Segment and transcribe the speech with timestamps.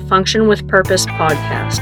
[0.00, 1.80] the Function with Purpose podcast.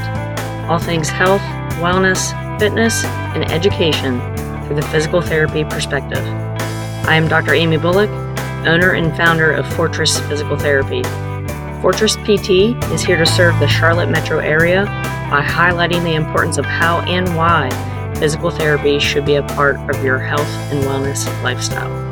[0.67, 1.41] All things health,
[1.81, 4.19] wellness, fitness, and education
[4.65, 6.23] through the physical therapy perspective.
[7.07, 7.53] I am Dr.
[7.53, 8.09] Amy Bullock,
[8.65, 11.03] owner and founder of Fortress Physical Therapy.
[11.81, 14.85] Fortress PT is here to serve the Charlotte metro area
[15.29, 17.69] by highlighting the importance of how and why
[18.15, 22.08] physical therapy should be a part of your health and wellness lifestyle.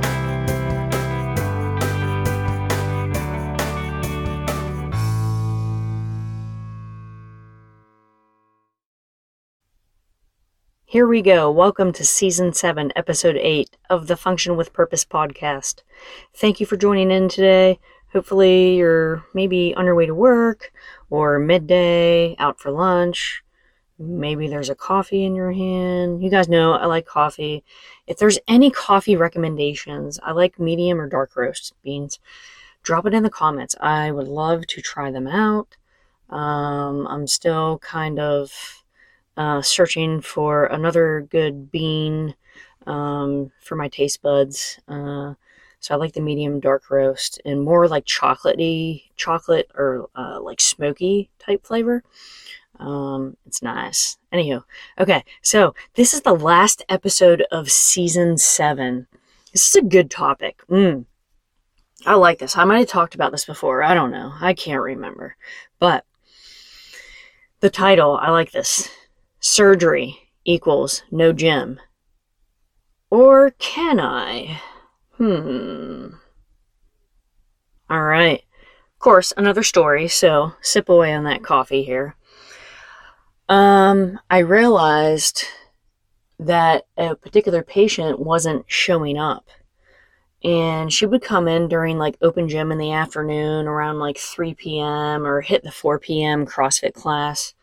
[10.97, 11.51] Here we go.
[11.51, 15.83] Welcome to Season 7, Episode 8 of the Function with Purpose podcast.
[16.33, 17.77] Thank you for joining in today.
[18.13, 20.71] Hopefully, you're maybe on your way to work
[21.11, 23.43] or midday, out for lunch.
[23.99, 26.23] Maybe there's a coffee in your hand.
[26.23, 27.63] You guys know I like coffee.
[28.07, 32.19] If there's any coffee recommendations, I like medium or dark roast beans.
[32.81, 33.75] Drop it in the comments.
[33.79, 35.77] I would love to try them out.
[36.31, 38.81] Um, I'm still kind of
[39.37, 42.35] uh, searching for another good bean
[42.87, 44.79] um, for my taste buds.
[44.87, 45.35] Uh,
[45.79, 50.59] so I like the medium dark roast and more like chocolatey, chocolate or uh, like
[50.59, 52.03] smoky type flavor.
[52.79, 54.17] Um, it's nice.
[54.33, 54.63] Anywho,
[54.99, 59.07] okay, so this is the last episode of season seven.
[59.53, 60.61] This is a good topic.
[60.69, 61.05] Mm.
[62.05, 62.57] I like this.
[62.57, 63.81] I might have talked about this before.
[63.81, 64.31] I don't know.
[64.39, 65.35] I can't remember.
[65.79, 66.05] But
[67.59, 68.89] the title, I like this
[69.47, 71.79] surgery equals no gym.
[73.09, 74.61] Or can I?
[75.13, 76.07] Hmm.
[77.89, 78.43] All right.
[78.93, 82.15] Of course, another story, so sip away on that coffee here.
[83.47, 85.45] Um, I realized
[86.39, 89.47] that a particular patient wasn't showing up.
[90.43, 94.53] And she would come in during like open gym in the afternoon around like 3
[94.55, 95.25] p.m.
[95.25, 96.45] or hit the 4 p.m.
[96.45, 97.53] CrossFit class.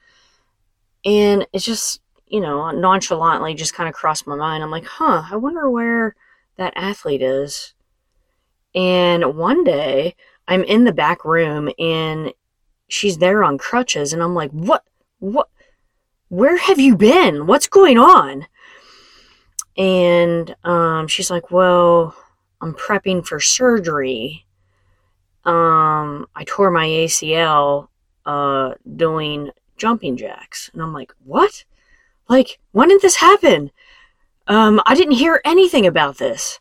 [1.04, 4.62] And it's just, you know, nonchalantly just kind of crossed my mind.
[4.62, 6.16] I'm like, huh, I wonder where
[6.56, 7.75] that athlete is.
[8.75, 10.16] And one day
[10.48, 12.32] I'm in the back room and
[12.88, 14.12] she's there on crutches.
[14.12, 14.84] And I'm like, what,
[15.19, 15.48] what,
[16.28, 17.47] where have you been?
[17.47, 18.47] What's going on?
[19.76, 22.16] And um, she's like, well,
[22.60, 24.47] I'm prepping for surgery.
[25.44, 27.88] Um, I tore my ACL
[28.25, 30.70] uh, doing jumping jacks.
[30.72, 31.64] And I'm like, what?
[32.28, 33.70] Like, when did this happen?
[34.46, 36.60] Um, I didn't hear anything about this.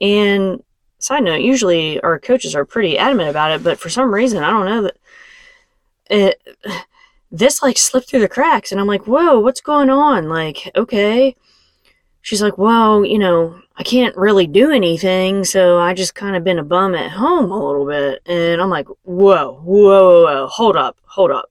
[0.00, 0.62] And
[0.98, 4.50] side note, usually our coaches are pretty adamant about it, but for some reason, I
[4.50, 4.96] don't know that
[6.10, 6.42] it,
[7.30, 8.72] this like slipped through the cracks.
[8.72, 10.28] And I'm like, whoa, what's going on?
[10.28, 11.36] Like, okay.
[12.22, 16.44] She's like, well, you know, I can't really do anything, so I just kind of
[16.44, 18.22] been a bum at home a little bit.
[18.24, 21.50] And I'm like, whoa, whoa, whoa, whoa, hold up, hold up.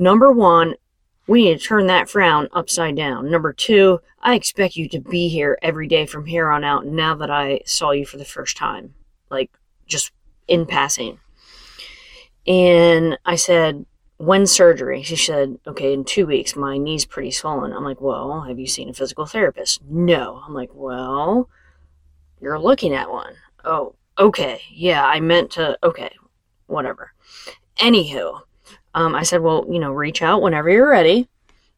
[0.00, 0.76] Number one,
[1.26, 3.30] we need to turn that frown upside down.
[3.30, 7.14] Number two, I expect you to be here every day from here on out now
[7.16, 8.94] that I saw you for the first time.
[9.30, 9.50] Like,
[9.86, 10.12] just
[10.48, 11.20] in passing.
[12.46, 13.84] And I said,
[14.16, 15.02] when surgery?
[15.02, 17.74] She said, okay, in two weeks, my knee's pretty swollen.
[17.74, 19.82] I'm like, well, have you seen a physical therapist?
[19.84, 20.40] No.
[20.46, 21.50] I'm like, well,
[22.40, 23.34] you're looking at one.
[23.66, 24.62] Oh, okay.
[24.72, 26.10] Yeah, I meant to, okay,
[26.68, 27.12] whatever.
[27.76, 28.40] Anywho,
[28.94, 31.28] um, I said, well, you know, reach out whenever you're ready,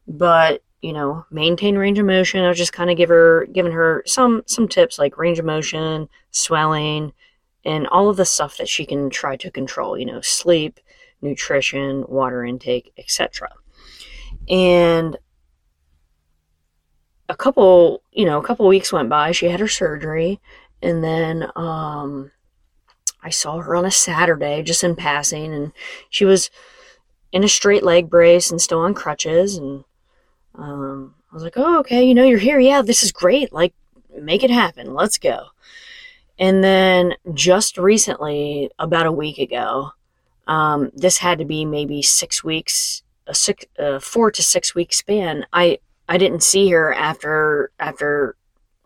[0.07, 2.45] but you know, maintain range of motion.
[2.45, 5.45] I was just kind of give her, giving her some some tips like range of
[5.45, 7.13] motion, swelling,
[7.65, 9.97] and all of the stuff that she can try to control.
[9.97, 10.81] You know, sleep,
[11.21, 13.51] nutrition, water intake, etc.
[14.49, 15.17] And
[17.29, 19.31] a couple, you know, a couple weeks went by.
[19.31, 20.41] She had her surgery,
[20.83, 22.33] and then um,
[23.23, 25.73] I saw her on a Saturday, just in passing, and
[26.11, 26.51] she was
[27.33, 29.57] in a straight leg brace and still on crutches.
[29.57, 29.85] And
[30.55, 32.61] um, I was like, oh, okay, you know, you're here.
[32.61, 33.53] Yeah, this is great.
[33.53, 33.75] Like,
[34.21, 34.95] make it happen.
[34.95, 35.47] Let's go.
[36.39, 39.93] And then just recently, about a week ago,
[40.47, 44.93] um, this had to be maybe six weeks, a six, a four to six week
[44.93, 45.47] span.
[45.53, 48.37] I I didn't see her after after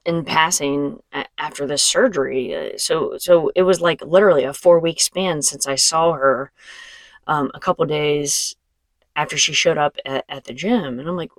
[0.04, 1.00] in passing
[1.38, 2.54] after this surgery.
[2.54, 6.52] Uh, so so it was like literally a four week span since I saw her
[7.26, 8.56] um, a couple days
[9.14, 10.98] after she showed up at, at the gym.
[10.98, 11.32] And I'm like,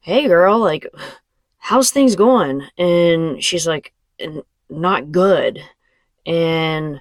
[0.00, 0.86] hey, girl, like,
[1.58, 2.62] how's things going?
[2.78, 3.92] And she's like,
[4.68, 5.60] not good.
[6.26, 7.00] And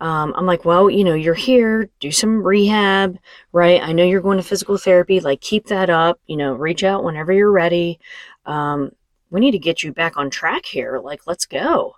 [0.00, 3.18] um, I'm like, well, you know, you're here, do some rehab,
[3.52, 3.82] right?
[3.82, 7.04] I know you're going to physical therapy, like, keep that up, you know, reach out
[7.04, 7.98] whenever you're ready.
[8.46, 8.92] Um,
[9.30, 11.00] we need to get you back on track here.
[11.00, 11.96] Like, let's go.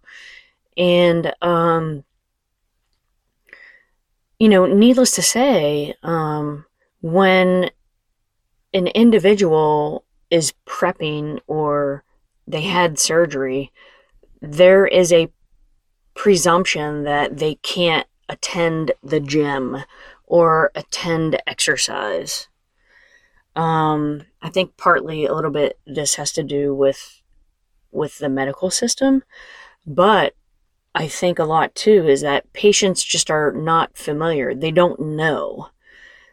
[0.76, 2.04] And um,
[4.40, 6.64] you know, needless to say, um,
[7.02, 7.70] when
[8.72, 12.02] an individual is prepping or
[12.46, 13.70] they had surgery,
[14.40, 15.28] there is a
[16.14, 19.76] presumption that they can't attend the gym
[20.24, 22.48] or attend exercise.
[23.54, 27.20] Um, I think partly a little bit this has to do with
[27.92, 29.22] with the medical system,
[29.86, 30.34] but
[30.94, 34.54] I think a lot too is that patients just are not familiar.
[34.54, 35.68] They don't know.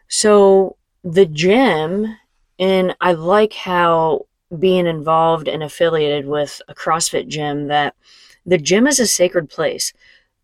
[0.08, 2.16] So the gym,
[2.58, 4.26] and I like how
[4.58, 7.94] being involved and affiliated with a CrossFit gym that
[8.46, 9.92] the gym is a sacred place.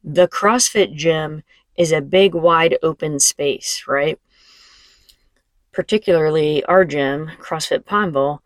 [0.05, 1.43] The CrossFit gym
[1.77, 4.19] is a big, wide open space, right?
[5.73, 8.43] Particularly our gym, CrossFit Pineville,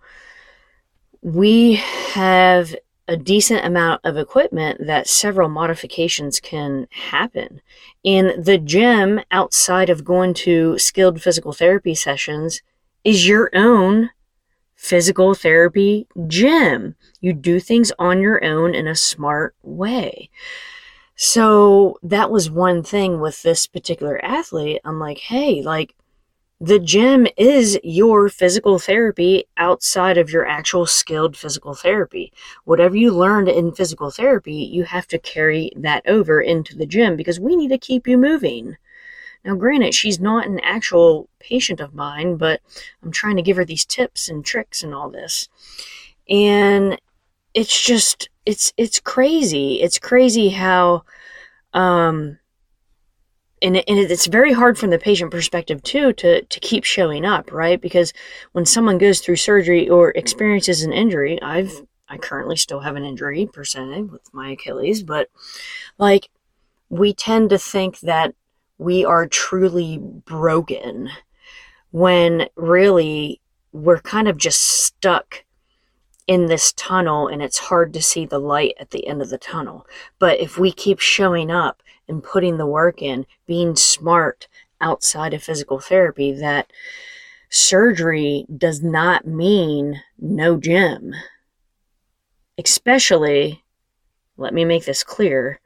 [1.21, 2.75] we have
[3.08, 7.62] a decent amount of equipment that several modifications can happen.
[8.05, 12.60] In the gym, outside of going to skilled physical therapy sessions,
[13.05, 14.10] is your own
[14.76, 16.94] physical therapy gym.
[17.20, 20.31] You do things on your own in a smart way.
[21.16, 24.81] So that was one thing with this particular athlete.
[24.84, 25.96] I'm like, hey, like,
[26.60, 32.32] the gym is your physical therapy outside of your actual skilled physical therapy.
[32.64, 37.16] Whatever you learned in physical therapy, you have to carry that over into the gym
[37.16, 38.76] because we need to keep you moving.
[39.44, 42.61] Now, granted, she's not an actual patient of mine, but
[43.04, 45.49] I'm trying to give her these tips and tricks and all this.
[46.28, 47.00] And
[47.54, 49.81] it's just, it's, it's crazy.
[49.81, 51.04] It's crazy how,
[51.72, 52.38] um,
[53.62, 57.52] and, and it's very hard from the patient perspective too to, to keep showing up
[57.52, 58.12] right because
[58.52, 61.72] when someone goes through surgery or experiences an injury i've
[62.08, 65.28] i currently still have an injury per se with my achilles but
[65.99, 66.28] like
[66.88, 68.34] we tend to think that
[68.78, 71.11] we are truly broken
[71.90, 73.40] when really
[73.72, 75.44] we're kind of just stuck
[76.26, 79.38] in this tunnel and it's hard to see the light at the end of the
[79.38, 79.87] tunnel.
[80.19, 84.49] But if we keep showing up and putting the work in, being smart
[84.81, 86.70] outside of physical therapy, that
[87.50, 91.14] surgery does not mean no gym.
[92.56, 93.64] Especially,
[94.37, 95.60] let me make this clear,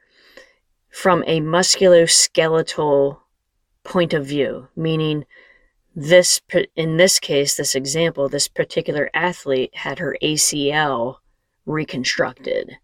[0.89, 3.17] from a musculoskeletal
[3.83, 5.25] point of view, meaning
[5.95, 6.41] this
[6.75, 11.17] in this case this example this particular athlete had her ACL
[11.65, 12.77] reconstructed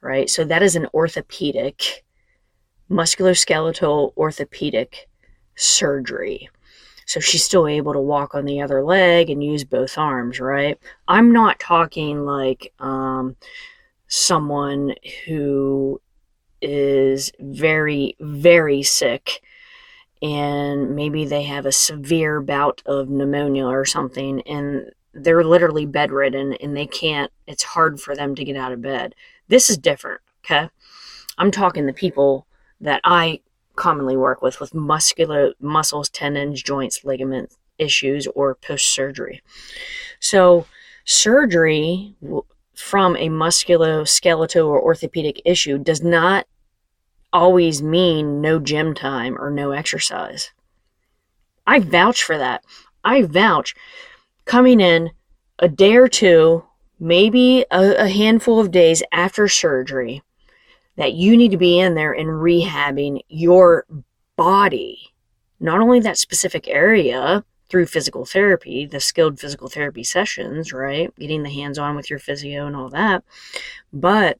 [0.00, 2.04] right so that is an orthopedic
[2.90, 5.08] musculoskeletal orthopedic
[5.56, 6.48] surgery.
[7.06, 10.78] So she's still able to walk on the other leg and use both arms, right?
[11.06, 13.36] I'm not talking like um,
[14.08, 14.94] someone
[15.24, 16.00] who
[16.60, 19.40] is very, very sick
[20.22, 26.54] and maybe they have a severe bout of pneumonia or something and they're literally bedridden
[26.54, 29.14] and they can't, it's hard for them to get out of bed.
[29.48, 30.68] This is different, okay?
[31.38, 32.46] I'm talking the people
[32.80, 33.40] that I
[33.74, 39.42] commonly work with with muscular muscles, tendons, joints, ligament issues or post surgery.
[40.18, 40.66] So,
[41.04, 42.16] surgery
[42.74, 46.46] from a musculoskeletal or orthopedic issue does not
[47.32, 50.52] always mean no gym time or no exercise.
[51.66, 52.64] I vouch for that.
[53.04, 53.74] I vouch
[54.44, 55.10] coming in
[55.58, 56.64] a day or two,
[56.98, 60.22] maybe a, a handful of days after surgery,
[60.96, 63.86] that you need to be in there and rehabbing your
[64.36, 65.12] body,
[65.60, 71.14] not only that specific area through physical therapy, the skilled physical therapy sessions, right?
[71.18, 73.24] Getting the hands on with your physio and all that,
[73.92, 74.38] but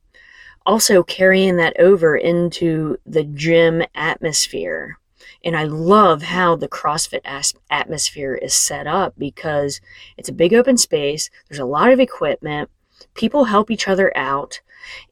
[0.65, 4.99] also carrying that over into the gym atmosphere.
[5.45, 9.81] And I love how the CrossFit atmosphere is set up because
[10.17, 12.71] it's a big open space, there's a lot of equipment,
[13.15, 14.61] people help each other out,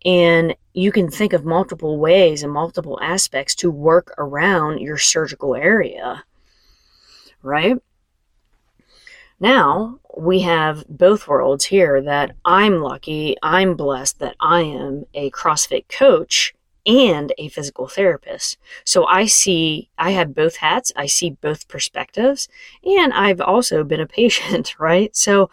[0.04, 5.54] and you can think of multiple ways and multiple aspects to work around your surgical
[5.54, 6.24] area,
[7.42, 7.76] right?
[9.40, 15.30] Now we have both worlds here that I'm lucky, I'm blessed that I am a
[15.30, 16.54] CrossFit coach
[16.86, 18.58] and a physical therapist.
[18.84, 22.48] So I see, I have both hats, I see both perspectives,
[22.84, 25.14] and I've also been a patient, right?
[25.16, 25.50] So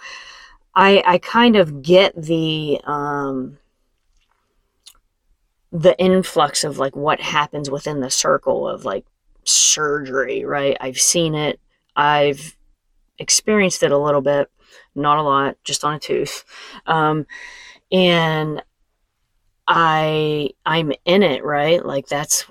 [0.75, 3.57] I, I kind of get the, um,
[5.71, 9.05] the influx of like what happens within the circle of like
[9.43, 10.77] surgery, right?
[10.79, 11.59] I've seen it.
[11.95, 12.57] I've
[13.17, 14.49] experienced it a little bit,
[14.95, 16.43] not a lot, just on a tooth.
[16.85, 17.25] Um,
[17.91, 18.61] and
[19.67, 21.85] I I'm in it, right?
[21.85, 22.45] Like that's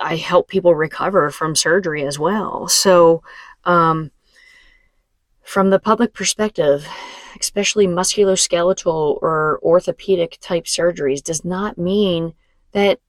[0.00, 2.66] I help people recover from surgery as well.
[2.66, 3.22] So
[3.64, 4.10] um,
[5.42, 6.88] from the public perspective,
[7.38, 12.34] especially musculoskeletal or orthopedic type surgeries does not mean
[12.76, 13.00] that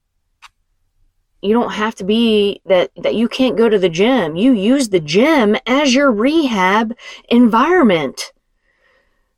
[1.42, 4.34] you don't have to be that that you can't go to the gym.
[4.34, 6.96] You use the gym as your rehab
[7.28, 8.32] environment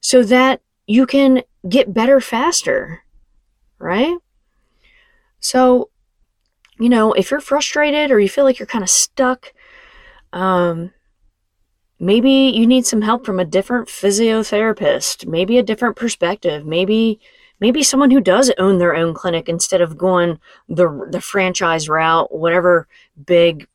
[0.00, 3.02] so that you can get better faster,
[3.80, 4.16] right?
[5.40, 5.90] So,
[6.78, 9.52] you know, if you're frustrated or you feel like you're kind of stuck,
[10.32, 10.92] um,
[11.98, 17.20] maybe you need some help from a different physiotherapist, maybe a different perspective, maybe
[17.60, 20.38] maybe someone who does own their own clinic instead of going
[20.68, 22.88] the the franchise route, whatever
[23.26, 23.68] big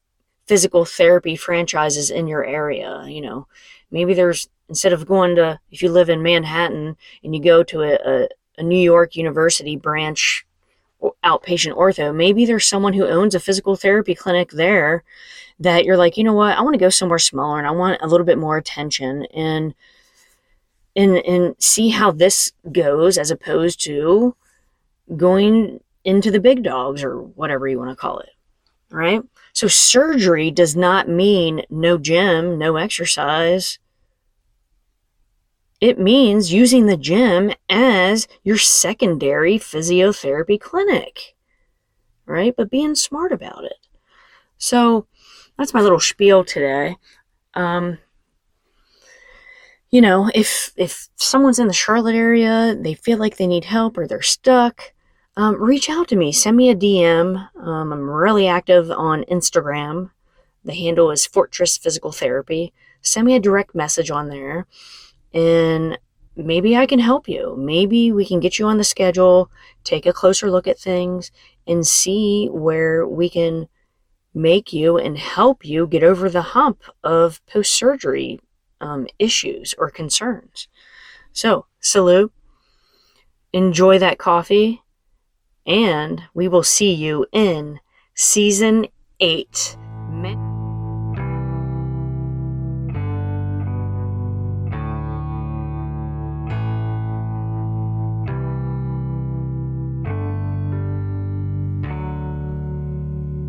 [0.47, 3.47] physical therapy franchises in your area, you know.
[3.91, 7.81] Maybe there's instead of going to if you live in Manhattan and you go to
[7.81, 8.27] a, a,
[8.57, 10.45] a New York University branch
[11.23, 15.03] outpatient ortho, maybe there's someone who owns a physical therapy clinic there
[15.59, 18.01] that you're like, you know what, I want to go somewhere smaller and I want
[18.01, 19.73] a little bit more attention and
[20.95, 24.35] and and see how this goes as opposed to
[25.15, 28.29] going into the big dogs or whatever you want to call it.
[28.89, 29.21] Right?
[29.53, 33.79] So surgery does not mean no gym, no exercise.
[35.81, 41.35] It means using the gym as your secondary physiotherapy clinic.
[42.25, 42.55] Right?
[42.55, 43.77] But being smart about it.
[44.57, 45.07] So
[45.57, 46.97] that's my little spiel today.
[47.53, 47.97] Um,
[49.95, 53.97] you know, if if someone's in the Charlotte area, they feel like they need help
[53.97, 54.91] or they're stuck,
[55.37, 56.33] um, reach out to me.
[56.33, 57.47] Send me a DM.
[57.55, 60.11] Um, I'm really active on Instagram.
[60.65, 62.73] The handle is Fortress Physical Therapy.
[63.01, 64.67] Send me a direct message on there,
[65.33, 65.97] and
[66.35, 67.55] maybe I can help you.
[67.57, 69.49] Maybe we can get you on the schedule,
[69.85, 71.31] take a closer look at things,
[71.65, 73.69] and see where we can
[74.33, 78.41] make you and help you get over the hump of post surgery
[78.85, 80.67] um, issues or concerns.
[81.33, 82.31] So, salute,
[83.51, 84.83] enjoy that coffee,
[85.65, 87.79] and we will see you in
[88.13, 88.87] season
[89.19, 89.77] eight.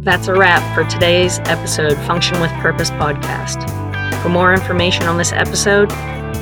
[0.06, 3.85] That's a wrap for today's episode, Function with Purpose podcast.
[4.22, 5.88] For more information on this episode,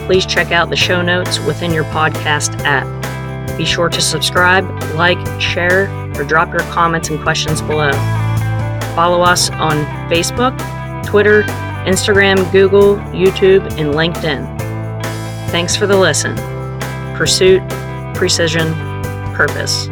[0.07, 2.87] please check out the show notes within your podcast app.
[3.57, 4.65] Be sure to subscribe,
[4.95, 7.93] like, share, or drop your comments and questions below.
[8.95, 10.57] Follow us on Facebook,
[11.05, 11.43] Twitter,
[11.85, 14.59] Instagram, Google, YouTube, and LinkedIn.
[15.51, 16.35] Thanks for the listen.
[17.17, 17.63] Pursuit,
[18.15, 18.73] precision,
[19.35, 19.89] purpose.